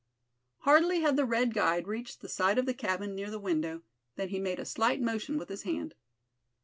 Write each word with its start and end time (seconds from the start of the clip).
Hardly 0.61 1.01
had 1.01 1.15
the 1.15 1.25
red 1.27 1.53
guide 1.53 1.85
reached 1.85 2.21
the 2.21 2.27
side 2.27 2.57
of 2.57 2.65
the 2.65 2.73
cabin 2.73 3.13
near 3.13 3.29
the 3.29 3.37
window, 3.37 3.83
than 4.15 4.29
he 4.29 4.39
made 4.39 4.57
a 4.57 4.65
slight 4.65 4.99
motion 4.99 5.37
with 5.37 5.49
his 5.49 5.61
hand. 5.61 5.93